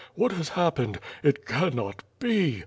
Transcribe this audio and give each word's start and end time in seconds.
"What 0.15 0.31
has 0.31 0.49
happened? 0.49 0.99
It 1.21 1.45
cannot 1.45 2.01
be! 2.17 2.59